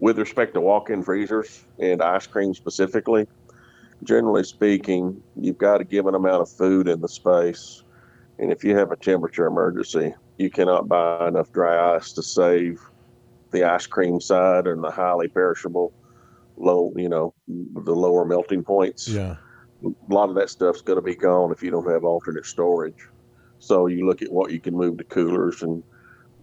with 0.01 0.19
respect 0.19 0.55
to 0.55 0.61
walk-in 0.61 1.05
freezers 1.05 1.65
and 1.79 2.03
ice 2.03 2.27
cream 2.27 2.55
specifically, 2.55 3.29
generally 4.03 4.43
speaking, 4.43 5.23
you've 5.37 5.59
got 5.59 5.81
a 5.81 5.85
given 5.85 6.17
amount 6.17 6.43
of 6.43 6.51
food 6.51 6.89
in 6.89 7.01
the 7.01 7.09
space, 7.09 7.85
and 8.41 8.51
if 8.51 8.65
you 8.65 8.77
have 8.77 8.91
a 8.91 8.97
temperature 8.97 9.47
emergency, 9.47 10.13
you 10.43 10.51
cannot 10.51 10.89
buy 10.89 11.29
enough 11.29 11.53
dry 11.53 11.95
ice 11.97 12.13
to 12.13 12.23
save 12.23 12.81
the 13.53 13.65
ice 13.65 13.87
cream 13.87 14.21
side 14.21 14.67
and 14.67 14.83
the 14.83 14.91
highly 14.91 15.29
perishable 15.29 15.93
low, 16.57 16.93
you 16.97 17.09
know, 17.09 17.33
the 17.49 17.95
lower 17.95 18.25
melting 18.25 18.63
points. 18.65 19.09
Yeah. 19.09 19.37
A 19.85 20.13
lot 20.13 20.29
of 20.29 20.35
that 20.37 20.51
stuff's 20.51 20.83
going 20.83 20.97
to 20.97 21.03
be 21.03 21.15
gone 21.15 21.53
if 21.53 21.63
you 21.63 21.71
don't 21.71 21.91
have 21.91 22.05
alternate 22.05 22.47
storage. 22.47 23.09
So 23.59 23.87
you 23.87 24.07
look 24.07 24.23
at 24.23 24.33
what 24.33 24.53
you 24.53 24.61
can 24.61 24.75
move 24.75 24.99
to 24.99 25.05
coolers 25.05 25.63
and 25.63 25.83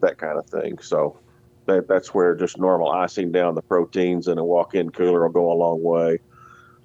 that 0.01 0.17
kind 0.17 0.37
of 0.37 0.45
thing. 0.47 0.79
So 0.79 1.19
that 1.65 1.87
that's 1.87 2.13
where 2.13 2.35
just 2.35 2.57
normal 2.57 2.91
icing 2.91 3.31
down 3.31 3.55
the 3.55 3.61
proteins 3.61 4.27
in 4.27 4.37
a 4.37 4.43
walk-in 4.43 4.89
cooler 4.89 5.23
will 5.23 5.33
go 5.33 5.51
a 5.51 5.53
long 5.53 5.83
way. 5.83 6.19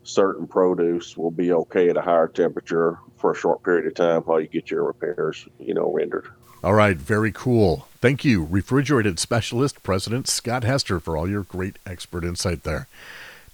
Certain 0.02 0.46
produce 0.46 1.16
will 1.16 1.30
be 1.30 1.52
okay 1.52 1.88
at 1.88 1.96
a 1.96 2.02
higher 2.02 2.28
temperature 2.28 2.98
for 3.16 3.32
a 3.32 3.36
short 3.36 3.62
period 3.62 3.86
of 3.86 3.94
time 3.94 4.22
while 4.22 4.40
you 4.40 4.48
get 4.48 4.70
your 4.70 4.84
repairs, 4.84 5.48
you 5.58 5.74
know, 5.74 5.90
rendered. 5.92 6.28
All 6.64 6.72
right, 6.72 6.96
very 6.96 7.30
cool. 7.30 7.88
Thank 8.00 8.24
you, 8.24 8.42
refrigerated 8.42 9.18
specialist 9.18 9.82
President 9.82 10.26
Scott 10.26 10.64
Hester, 10.64 10.98
for 10.98 11.14
all 11.14 11.28
your 11.28 11.42
great 11.42 11.78
expert 11.84 12.24
insight 12.24 12.62
there. 12.62 12.88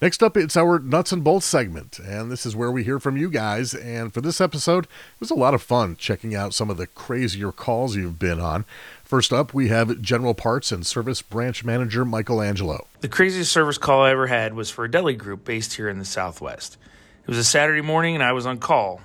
Next 0.01 0.23
up, 0.23 0.37
it's 0.37 0.57
our 0.57 0.79
nuts 0.79 1.11
and 1.11 1.25
bolts 1.25 1.45
segment, 1.45 1.99
and 1.99 2.31
this 2.31 2.47
is 2.47 2.55
where 2.55 2.71
we 2.71 2.85
hear 2.85 3.01
from 3.01 3.17
you 3.17 3.29
guys. 3.29 3.75
And 3.75 4.15
for 4.15 4.21
this 4.21 4.41
episode, 4.41 4.85
it 4.85 5.19
was 5.19 5.33
a 5.33 5.35
lot 5.35 5.55
of 5.55 5.61
fun 5.61 5.97
checking 5.97 6.37
out 6.37 6.55
some 6.55 6.71
of 6.71 6.77
the 6.77 6.87
crazier 6.87 7.51
calls 7.51 7.97
you've 7.97 8.21
been 8.21 8.39
on. 8.39 8.65
First 9.03 9.33
up, 9.33 9.53
we 9.53 9.67
have 9.67 10.01
General 10.01 10.33
Parts 10.33 10.71
and 10.71 10.87
Service 10.87 11.21
Branch 11.21 11.65
Manager 11.65 12.05
Michelangelo. 12.05 12.87
The 13.01 13.09
craziest 13.09 13.51
service 13.51 13.77
call 13.77 14.03
I 14.03 14.13
ever 14.13 14.29
had 14.29 14.55
was 14.55 14.71
for 14.71 14.85
a 14.85 14.91
deli 14.91 15.15
group 15.15 15.45
based 15.45 15.75
here 15.75 15.89
in 15.89 15.99
the 15.99 16.05
Southwest. 16.05 16.77
It 17.23 17.29
was 17.29 17.39
a 17.39 17.43
Saturday 17.45 17.83
morning, 17.83 18.15
and 18.15 18.23
I 18.23 18.35
was 18.35 18.47
on 18.47 18.59
call. 18.59 19.01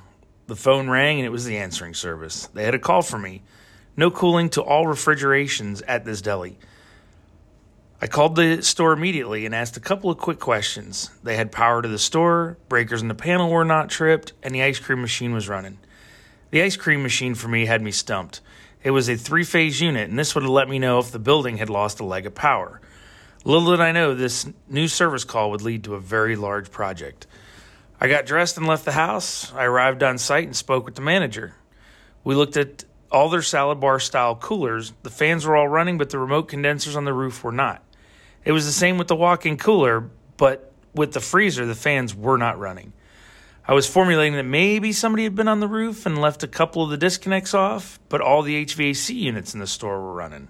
The 0.46 0.56
phone 0.56 0.92
rang, 0.92 1.18
and 1.18 1.26
it 1.26 1.32
was 1.32 1.46
the 1.46 1.58
answering 1.58 1.96
service. 1.96 2.46
They 2.54 2.66
had 2.66 2.76
a 2.76 2.80
call 2.80 3.02
for 3.02 3.18
me 3.18 3.42
no 3.98 4.12
cooling 4.12 4.50
to 4.52 4.62
all 4.62 4.88
refrigerations 4.88 5.82
at 5.84 6.06
this 6.06 6.22
deli. 6.22 6.58
I 8.02 8.08
called 8.08 8.36
the 8.36 8.62
store 8.62 8.94
immediately 8.94 9.46
and 9.46 9.56
asked 9.56 9.78
a 9.78 9.82
couple 9.82 10.12
of 10.12 10.18
quick 10.18 10.40
questions. 10.40 11.10
They 11.24 11.38
had 11.38 11.52
power 11.52 11.82
to 11.82 11.88
the 11.88 11.98
store, 11.98 12.58
breakers 12.68 13.02
in 13.02 13.08
the 13.08 13.16
panel 13.16 13.50
were 13.50 13.66
not 13.66 13.90
tripped, 13.90 14.34
and 14.44 14.54
the 14.54 14.64
ice 14.64 14.80
cream 14.80 15.02
machine 15.02 15.34
was 15.34 15.48
running. 15.48 15.80
The 16.52 16.62
ice 16.62 16.76
cream 16.76 17.04
machine 17.04 17.36
for 17.36 17.48
me 17.48 17.66
had 17.66 17.82
me 17.82 17.92
stumped. 17.92 18.42
It 18.84 18.92
was 18.92 19.10
a 19.10 19.16
three 19.16 19.44
phase 19.44 19.82
unit, 19.82 20.10
and 20.10 20.20
this 20.20 20.36
would 20.36 20.44
have 20.44 20.52
let 20.52 20.70
me 20.70 20.78
know 20.78 21.00
if 21.00 21.12
the 21.12 21.20
building 21.20 21.58
had 21.58 21.70
lost 21.70 22.00
a 22.00 22.06
leg 22.06 22.26
of 22.26 22.36
power. 22.36 22.82
Little 23.46 23.72
did 23.72 23.82
I 23.82 23.92
know 23.92 24.14
this 24.14 24.48
new 24.70 24.88
service 24.88 25.24
call 25.24 25.52
would 25.52 25.62
lead 25.62 25.86
to 25.86 25.96
a 25.96 26.00
very 26.00 26.36
large 26.36 26.72
project. 26.72 27.28
I 28.00 28.08
got 28.08 28.26
dressed 28.26 28.58
and 28.58 28.68
left 28.68 28.86
the 28.86 28.92
house. 28.92 29.54
I 29.54 29.64
arrived 29.64 30.04
on 30.04 30.18
site 30.18 30.46
and 30.46 30.56
spoke 30.56 30.86
with 30.86 30.96
the 30.96 31.02
manager. 31.02 31.56
We 32.24 32.36
looked 32.36 32.58
at 32.58 32.84
all 33.16 33.30
their 33.30 33.42
salad 33.42 33.80
bar 33.80 33.98
style 33.98 34.36
coolers, 34.36 34.92
the 35.04 35.10
fans 35.10 35.46
were 35.46 35.56
all 35.56 35.70
running, 35.70 35.98
but 35.98 36.10
the 36.10 36.20
remote 36.20 36.50
condensers 36.50 36.98
on 36.98 37.06
the 37.06 37.14
roof 37.14 37.46
were 37.46 37.52
not. 37.54 37.82
It 38.44 38.52
was 38.52 38.66
the 38.66 38.74
same 38.74 38.98
with 38.98 39.08
the 39.08 39.16
walk 39.16 39.46
in 39.46 39.58
cooler, 39.58 40.10
but 40.36 40.74
with 40.94 41.14
the 41.14 41.22
freezer, 41.22 41.66
the 41.66 41.76
fans 41.76 42.14
were 42.14 42.38
not 42.38 42.60
running. 42.60 42.92
I 43.66 43.74
was 43.74 43.88
formulating 43.88 44.34
that 44.34 44.44
maybe 44.44 44.92
somebody 44.92 45.24
had 45.24 45.34
been 45.34 45.48
on 45.48 45.62
the 45.62 45.68
roof 45.70 46.06
and 46.06 46.20
left 46.20 46.44
a 46.44 46.48
couple 46.48 46.84
of 46.84 46.90
the 46.90 46.98
disconnects 46.98 47.54
off, 47.54 48.02
but 48.10 48.20
all 48.20 48.42
the 48.42 48.66
HVAC 48.66 49.16
units 49.16 49.54
in 49.54 49.62
the 49.62 49.66
store 49.66 50.02
were 50.02 50.14
running. 50.14 50.50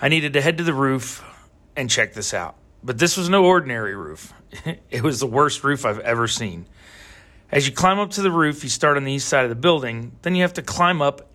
I 0.00 0.08
needed 0.08 0.32
to 0.32 0.40
head 0.40 0.58
to 0.58 0.64
the 0.64 0.74
roof 0.74 1.24
and 1.76 1.88
check 1.88 2.14
this 2.14 2.34
out. 2.34 2.56
But 2.82 2.98
this 2.98 3.16
was 3.16 3.28
no 3.28 3.44
ordinary 3.44 3.94
roof. 3.94 4.34
it 4.90 5.04
was 5.04 5.20
the 5.20 5.26
worst 5.28 5.62
roof 5.62 5.86
I've 5.86 6.00
ever 6.00 6.26
seen. 6.26 6.66
As 7.52 7.68
you 7.68 7.72
climb 7.72 8.00
up 8.00 8.10
to 8.12 8.22
the 8.22 8.32
roof, 8.32 8.64
you 8.64 8.70
start 8.70 8.96
on 8.96 9.04
the 9.04 9.12
east 9.12 9.28
side 9.28 9.44
of 9.44 9.50
the 9.50 9.54
building, 9.54 10.10
then 10.22 10.34
you 10.34 10.42
have 10.42 10.54
to 10.54 10.62
climb 10.62 11.00
up 11.00 11.29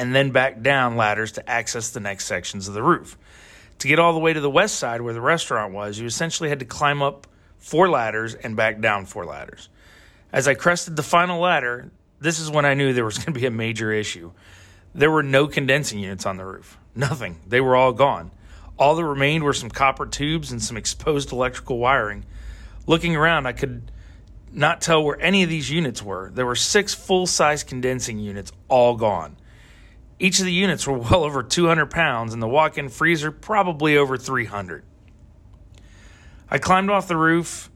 and 0.00 0.14
then 0.14 0.30
back 0.30 0.62
down 0.62 0.96
ladders 0.96 1.32
to 1.32 1.46
access 1.46 1.90
the 1.90 2.00
next 2.00 2.24
sections 2.24 2.66
of 2.66 2.72
the 2.72 2.82
roof. 2.82 3.18
To 3.80 3.88
get 3.88 3.98
all 3.98 4.14
the 4.14 4.18
way 4.18 4.32
to 4.32 4.40
the 4.40 4.48
west 4.48 4.76
side 4.76 5.02
where 5.02 5.12
the 5.12 5.20
restaurant 5.20 5.74
was, 5.74 5.98
you 5.98 6.06
essentially 6.06 6.48
had 6.48 6.60
to 6.60 6.64
climb 6.64 7.02
up 7.02 7.26
four 7.58 7.86
ladders 7.86 8.34
and 8.34 8.56
back 8.56 8.80
down 8.80 9.04
four 9.04 9.26
ladders. 9.26 9.68
As 10.32 10.48
I 10.48 10.54
crested 10.54 10.96
the 10.96 11.02
final 11.02 11.38
ladder, 11.38 11.90
this 12.18 12.40
is 12.40 12.50
when 12.50 12.64
I 12.64 12.72
knew 12.72 12.94
there 12.94 13.04
was 13.04 13.18
going 13.18 13.34
to 13.34 13.38
be 13.38 13.44
a 13.44 13.50
major 13.50 13.92
issue. 13.92 14.32
There 14.94 15.10
were 15.10 15.22
no 15.22 15.46
condensing 15.46 15.98
units 15.98 16.24
on 16.24 16.38
the 16.38 16.46
roof. 16.46 16.78
Nothing. 16.94 17.38
They 17.46 17.60
were 17.60 17.76
all 17.76 17.92
gone. 17.92 18.30
All 18.78 18.94
that 18.94 19.04
remained 19.04 19.44
were 19.44 19.52
some 19.52 19.68
copper 19.68 20.06
tubes 20.06 20.50
and 20.50 20.62
some 20.62 20.78
exposed 20.78 21.30
electrical 21.30 21.76
wiring. 21.76 22.24
Looking 22.86 23.16
around, 23.16 23.46
I 23.46 23.52
could 23.52 23.92
not 24.50 24.80
tell 24.80 25.04
where 25.04 25.20
any 25.20 25.42
of 25.42 25.50
these 25.50 25.70
units 25.70 26.02
were. 26.02 26.30
There 26.32 26.46
were 26.46 26.56
six 26.56 26.94
full 26.94 27.26
size 27.26 27.62
condensing 27.62 28.18
units, 28.18 28.50
all 28.70 28.96
gone. 28.96 29.36
Each 30.22 30.38
of 30.38 30.44
the 30.44 30.52
units 30.52 30.86
were 30.86 30.98
well 30.98 31.24
over 31.24 31.42
200 31.42 31.90
pounds, 31.90 32.34
and 32.34 32.42
the 32.42 32.46
walk 32.46 32.76
in 32.76 32.90
freezer 32.90 33.32
probably 33.32 33.96
over 33.96 34.18
300. 34.18 34.84
I 36.50 36.58
climbed 36.58 36.90
off 36.90 37.08
the 37.08 37.16
roof, 37.16 37.70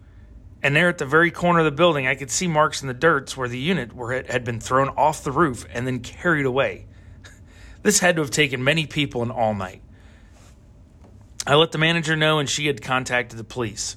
and 0.62 0.76
there 0.76 0.90
at 0.90 0.98
the 0.98 1.06
very 1.06 1.30
corner 1.30 1.60
of 1.60 1.64
the 1.64 1.70
building, 1.70 2.06
I 2.06 2.14
could 2.14 2.30
see 2.30 2.46
marks 2.46 2.82
in 2.82 2.88
the 2.88 2.94
dirt 2.94 3.34
where 3.34 3.48
the 3.48 3.58
unit 3.58 3.94
were, 3.94 4.12
had 4.12 4.44
been 4.44 4.60
thrown 4.60 4.90
off 4.90 5.24
the 5.24 5.32
roof 5.32 5.64
and 5.72 5.86
then 5.86 6.00
carried 6.00 6.46
away. 6.46 6.86
This 7.82 7.98
had 7.98 8.16
to 8.16 8.22
have 8.22 8.30
taken 8.30 8.64
many 8.64 8.86
people 8.86 9.20
and 9.20 9.30
all 9.30 9.52
night. 9.52 9.82
I 11.46 11.54
let 11.54 11.72
the 11.72 11.78
manager 11.78 12.16
know, 12.16 12.38
and 12.38 12.48
she 12.48 12.66
had 12.66 12.80
contacted 12.80 13.38
the 13.38 13.44
police. 13.44 13.96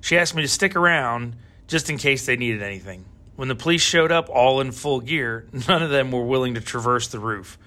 She 0.00 0.16
asked 0.16 0.34
me 0.34 0.40
to 0.40 0.48
stick 0.48 0.74
around 0.74 1.36
just 1.66 1.90
in 1.90 1.98
case 1.98 2.24
they 2.24 2.36
needed 2.36 2.62
anything. 2.62 3.04
When 3.36 3.48
the 3.48 3.54
police 3.54 3.82
showed 3.82 4.10
up, 4.10 4.30
all 4.30 4.62
in 4.62 4.72
full 4.72 5.00
gear, 5.00 5.46
none 5.68 5.82
of 5.82 5.90
them 5.90 6.12
were 6.12 6.24
willing 6.24 6.54
to 6.54 6.62
traverse 6.62 7.08
the 7.08 7.18
roof. 7.18 7.58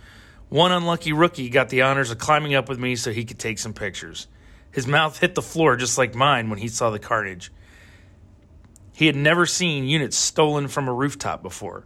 One 0.50 0.72
unlucky 0.72 1.14
rookie 1.14 1.50
got 1.50 1.70
the 1.70 1.84
honors 1.84 2.10
of 2.10 2.18
climbing 2.18 2.56
up 2.56 2.70
with 2.70 2.80
me 2.80 2.96
so 2.96 3.12
he 3.12 3.24
could 3.24 3.38
take 3.38 3.60
some 3.60 3.74
pictures. 3.74 4.28
His 4.72 4.88
mouth 4.88 5.20
hit 5.20 5.36
the 5.36 5.44
floor 5.44 5.76
just 5.76 5.98
like 5.98 6.16
mine 6.16 6.50
when 6.50 6.58
he 6.58 6.68
saw 6.68 6.90
the 6.90 7.00
carnage. 7.00 7.52
He 8.94 9.06
had 9.06 9.16
never 9.16 9.46
seen 9.46 9.86
units 9.86 10.18
stolen 10.18 10.68
from 10.68 10.88
a 10.88 10.94
rooftop 10.94 11.44
before. 11.44 11.86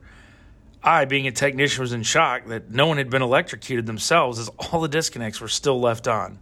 I, 0.81 1.05
being 1.05 1.27
a 1.27 1.31
technician, 1.31 1.81
was 1.81 1.93
in 1.93 2.03
shock 2.03 2.47
that 2.47 2.71
no 2.71 2.87
one 2.87 2.97
had 2.97 3.09
been 3.09 3.21
electrocuted 3.21 3.85
themselves 3.85 4.39
as 4.39 4.49
all 4.57 4.81
the 4.81 4.87
disconnects 4.87 5.39
were 5.41 5.47
still 5.47 5.79
left 5.79 6.07
on. 6.07 6.39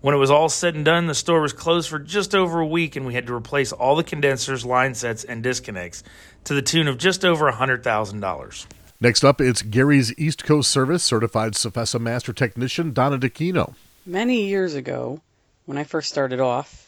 When 0.00 0.14
it 0.14 0.18
was 0.18 0.30
all 0.30 0.48
said 0.48 0.74
and 0.74 0.84
done, 0.84 1.06
the 1.06 1.14
store 1.14 1.40
was 1.40 1.52
closed 1.52 1.88
for 1.88 1.98
just 1.98 2.34
over 2.34 2.60
a 2.60 2.66
week 2.66 2.96
and 2.96 3.06
we 3.06 3.14
had 3.14 3.26
to 3.28 3.34
replace 3.34 3.72
all 3.72 3.96
the 3.96 4.04
condensers, 4.04 4.64
line 4.64 4.94
sets, 4.94 5.24
and 5.24 5.42
disconnects 5.42 6.02
to 6.44 6.54
the 6.54 6.62
tune 6.62 6.88
of 6.88 6.98
just 6.98 7.24
over 7.24 7.50
$100,000. 7.50 8.66
Next 8.98 9.24
up, 9.24 9.42
it's 9.42 9.60
Gary's 9.60 10.18
East 10.18 10.44
Coast 10.44 10.70
Service 10.70 11.04
certified 11.04 11.52
CFESA 11.52 12.00
Master 12.00 12.32
Technician 12.32 12.94
Donna 12.94 13.18
DeCino. 13.18 13.74
Many 14.06 14.46
years 14.46 14.74
ago, 14.74 15.20
when 15.66 15.76
I 15.76 15.84
first 15.84 16.08
started 16.08 16.40
off, 16.40 16.86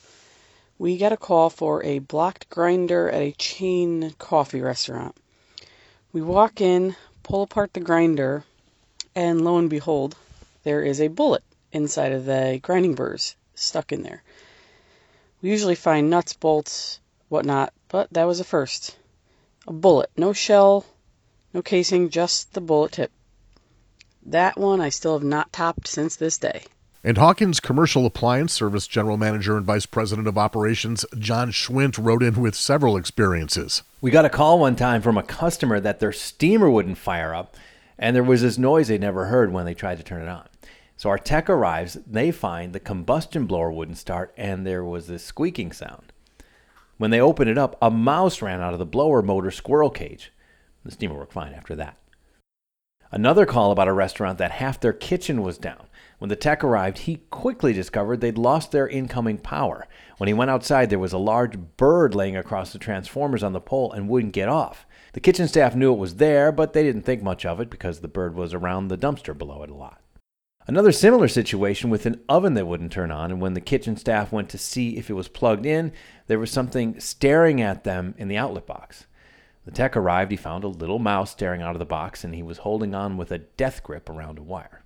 we 0.79 0.97
got 0.97 1.13
a 1.13 1.19
call 1.19 1.51
for 1.51 1.85
a 1.85 1.99
blocked 1.99 2.49
grinder 2.49 3.11
at 3.11 3.21
a 3.21 3.33
chain 3.33 4.15
coffee 4.17 4.63
restaurant. 4.63 5.17
We 6.11 6.23
walk 6.23 6.63
in, 6.63 6.97
pull 7.25 7.43
apart 7.43 7.75
the 7.75 7.81
grinder, 7.81 8.43
and 9.15 9.45
lo 9.45 9.59
and 9.59 9.69
behold, 9.69 10.17
there 10.63 10.83
is 10.83 11.03
a 11.03 11.09
bullet 11.09 11.45
inside 11.73 12.13
of 12.13 12.25
the 12.25 12.59
grinding 12.63 12.95
burrs 12.95 13.37
stuck 13.55 13.93
in 13.93 14.03
there. 14.03 14.23
We 15.43 15.51
usually 15.51 15.75
find 15.75 16.09
nuts, 16.09 16.33
bolts, 16.33 17.01
whatnot, 17.29 17.75
but 17.89 18.11
that 18.15 18.25
was 18.25 18.41
a 18.41 18.45
first. 18.45 18.97
A 19.67 19.75
bullet, 19.75 20.09
no 20.17 20.33
shell, 20.33 20.87
no 21.53 21.63
casing, 21.63 22.11
just 22.11 22.55
the 22.55 22.61
bullet 22.61 22.93
tip. 22.93 23.11
That 24.25 24.59
one 24.59 24.81
I 24.81 24.89
still 24.89 25.15
have 25.19 25.27
not 25.27 25.53
topped 25.53 25.89
since 25.89 26.17
this 26.17 26.39
day. 26.39 26.65
And 27.05 27.17
Hawkins 27.17 27.61
Commercial 27.61 28.05
Appliance 28.05 28.53
Service 28.53 28.87
General 28.87 29.17
Manager 29.17 29.57
and 29.57 29.65
Vice 29.65 29.87
President 29.87 30.27
of 30.27 30.37
Operations 30.37 31.07
John 31.19 31.53
Schwint 31.53 31.97
wrote 31.99 32.23
in 32.23 32.35
with 32.35 32.55
several 32.55 32.97
experiences. 32.97 33.83
We 34.01 34.11
got 34.11 34.25
a 34.25 34.31
call 34.31 34.59
one 34.59 34.77
time 34.77 35.01
from 35.01 35.17
a 35.17 35.23
customer 35.23 35.81
that 35.81 36.01
their 36.01 36.13
steamer 36.13 36.69
wouldn't 36.69 36.99
fire 36.99 37.35
up, 37.35 37.57
and 37.99 38.15
there 38.15 38.25
was 38.25 38.43
this 38.43 38.59
noise 38.59 38.89
they 38.89 38.99
never 38.99 39.27
heard 39.27 39.53
when 39.53 39.65
they 39.65 39.75
tried 39.75 39.99
to 39.99 40.05
turn 40.05 40.23
it 40.23 40.29
on. 40.29 40.49
So 40.97 41.09
our 41.09 41.19
tech 41.19 41.49
arrives, 41.49 41.97
they 42.05 42.33
find 42.33 42.73
the 42.73 42.81
combustion 42.81 43.47
blower 43.47 43.71
wouldn't 43.71 43.99
start, 43.99 44.35
and 44.37 44.67
there 44.67 44.85
was 44.85 45.07
this 45.07 45.25
squeaking 45.25 45.71
sound. 45.71 46.13
When 46.97 47.13
they 47.13 47.21
opened 47.21 47.49
it 47.49 47.57
up, 47.57 47.79
a 47.81 47.91
mouse 47.91 48.43
ran 48.43 48.61
out 48.61 48.73
of 48.73 48.81
the 48.81 48.85
blower 48.85 49.23
motor 49.23 49.53
squirrel 49.53 49.91
cage. 49.91 50.33
The 50.89 50.93
steamer 50.93 51.17
worked 51.17 51.35
fine 51.35 51.53
after 51.53 51.77
that. 51.77 51.99
Another 53.13 53.45
call 53.45 53.73
about 53.73 53.89
a 53.89 53.93
restaurant 53.93 54.39
that 54.39 54.53
half 54.53 54.81
their 54.81 54.95
kitchen 54.95 55.43
was 55.43 55.59
down. 55.59 55.87
When 56.19 56.31
the 56.31 56.35
tech 56.35 56.65
arrived, 56.65 57.01
he 57.01 57.25
quickly 57.29 57.75
discovered 57.75 58.23
they'd 58.23 58.39
lost 58.39 58.73
their 58.73 58.89
incoming 58.89 59.37
power. 59.37 59.87
When 60.17 60.29
he 60.29 60.33
went 60.33 60.51
outside, 60.51 60.89
there 60.89 60.99
was 60.99 61.13
a 61.13 61.19
large 61.19 61.59
bird 61.77 62.15
laying 62.15 62.39
across 62.39 62.73
the 62.73 62.79
transformers 62.79 63.43
on 63.43 63.53
the 63.53 63.61
pole 63.61 63.93
and 63.93 64.09
wouldn't 64.09 64.33
get 64.33 64.49
off. 64.49 64.87
The 65.13 65.21
kitchen 65.21 65.47
staff 65.47 65.75
knew 65.75 65.93
it 65.93 65.99
was 65.99 66.15
there, 66.15 66.51
but 66.53 66.73
they 66.73 66.83
didn't 66.83 67.03
think 67.03 67.23
much 67.23 67.45
of 67.45 67.61
it 67.61 67.69
because 67.69 68.01
the 68.01 68.09
bird 68.09 68.35
was 68.35 68.55
around 68.55 68.89
the 68.89 68.97
dumpster 68.97 69.37
below 69.37 69.63
it 69.65 69.71
a 69.71 69.75
lot. 69.75 70.01
Another 70.67 70.93
similar 70.93 71.29
situation 71.29 71.91
with 71.91 72.07
an 72.07 72.23
oven 72.31 72.55
that 72.55 72.67
wouldn't 72.67 72.93
turn 72.93 73.11
on, 73.11 73.31
and 73.31 73.43
when 73.43 73.53
the 73.53 73.61
kitchen 73.61 73.99
staff 73.99 74.33
went 74.33 74.49
to 74.49 74.59
see 74.59 74.97
if 74.97 75.11
it 75.11 75.15
was 75.15 75.29
plugged 75.29 75.67
in, 75.67 75.93
there 76.29 76.39
was 76.39 76.51
something 76.51 76.99
staring 76.99 77.61
at 77.61 77.85
them 77.85 78.15
in 78.17 78.29
the 78.29 78.39
outlet 78.39 78.67
box. 78.67 79.05
The 79.69 79.75
tech 79.75 79.99
arrived, 79.99 80.31
he 80.31 80.37
found 80.39 80.65
a 80.65 80.69
little 80.69 80.99
mouse 80.99 81.33
staring 81.33 81.61
out 81.61 81.75
of 81.75 81.79
the 81.79 81.85
box, 81.85 82.25
and 82.25 82.35
he 82.35 82.43
was 82.43 82.57
holding 82.57 82.95
on 82.95 83.19
with 83.19 83.31
a 83.31 83.37
death 83.37 83.83
grip 83.83 84.09
around 84.09 84.39
a 84.39 84.43
wire. 84.43 84.83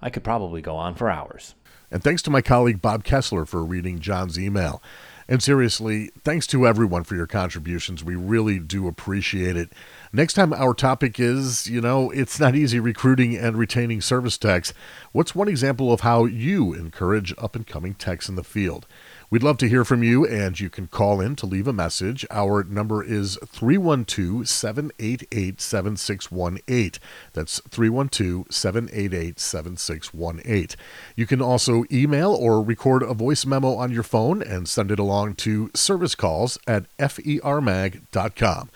I 0.00 0.10
could 0.10 0.24
probably 0.24 0.60
go 0.60 0.74
on 0.74 0.96
for 0.96 1.08
hours. 1.08 1.54
And 1.88 2.02
thanks 2.02 2.20
to 2.22 2.30
my 2.30 2.42
colleague 2.42 2.82
Bob 2.82 3.04
Kessler 3.04 3.46
for 3.46 3.64
reading 3.64 4.00
John's 4.00 4.40
email. 4.40 4.82
And 5.28 5.40
seriously, 5.40 6.10
thanks 6.24 6.48
to 6.48 6.66
everyone 6.66 7.04
for 7.04 7.14
your 7.14 7.28
contributions. 7.28 8.02
We 8.02 8.16
really 8.16 8.58
do 8.58 8.88
appreciate 8.88 9.56
it. 9.56 9.72
Next 10.12 10.34
time, 10.34 10.52
our 10.52 10.74
topic 10.74 11.20
is 11.20 11.68
you 11.68 11.80
know, 11.80 12.10
it's 12.10 12.40
not 12.40 12.56
easy 12.56 12.80
recruiting 12.80 13.36
and 13.36 13.56
retaining 13.56 14.00
service 14.00 14.36
techs. 14.36 14.74
What's 15.12 15.36
one 15.36 15.46
example 15.46 15.92
of 15.92 16.00
how 16.00 16.24
you 16.24 16.74
encourage 16.74 17.32
up 17.38 17.54
and 17.54 17.64
coming 17.64 17.94
techs 17.94 18.28
in 18.28 18.34
the 18.34 18.42
field? 18.42 18.84
We'd 19.32 19.42
love 19.42 19.56
to 19.58 19.68
hear 19.68 19.82
from 19.82 20.02
you, 20.02 20.26
and 20.26 20.60
you 20.60 20.68
can 20.68 20.88
call 20.88 21.18
in 21.18 21.36
to 21.36 21.46
leave 21.46 21.66
a 21.66 21.72
message. 21.72 22.26
Our 22.30 22.64
number 22.64 23.02
is 23.02 23.38
312 23.46 24.46
788 24.46 25.58
7618. 25.58 27.00
That's 27.32 27.58
312 27.66 28.48
788 28.50 29.40
7618. 29.40 30.76
You 31.16 31.26
can 31.26 31.40
also 31.40 31.84
email 31.90 32.34
or 32.34 32.62
record 32.62 33.02
a 33.02 33.14
voice 33.14 33.46
memo 33.46 33.74
on 33.74 33.90
your 33.90 34.02
phone 34.02 34.42
and 34.42 34.68
send 34.68 34.90
it 34.90 34.98
along 34.98 35.36
to 35.36 35.68
servicecalls 35.68 36.58
at 36.66 36.94
fermag.com. 36.98 38.70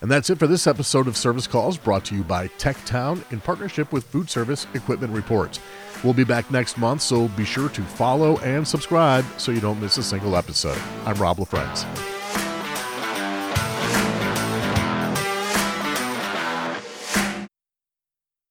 And 0.00 0.10
that's 0.10 0.30
it 0.30 0.38
for 0.38 0.46
this 0.46 0.66
episode 0.66 1.08
of 1.08 1.16
Service 1.16 1.46
Calls 1.46 1.76
brought 1.76 2.04
to 2.06 2.14
you 2.14 2.22
by 2.22 2.48
TechTown 2.48 3.30
in 3.32 3.40
partnership 3.40 3.92
with 3.92 4.04
Food 4.04 4.30
Service 4.30 4.66
Equipment 4.74 5.12
Reports. 5.12 5.58
We'll 6.04 6.14
be 6.14 6.24
back 6.24 6.50
next 6.50 6.78
month, 6.78 7.02
so 7.02 7.28
be 7.28 7.44
sure 7.44 7.68
to 7.70 7.82
follow 7.82 8.38
and 8.38 8.66
subscribe 8.66 9.24
so 9.38 9.50
you 9.50 9.60
don't 9.60 9.80
miss 9.80 9.98
a 9.98 10.02
single 10.02 10.36
episode. 10.36 10.78
I'm 11.04 11.16
Rob 11.16 11.38
LaFrenz. 11.38 12.17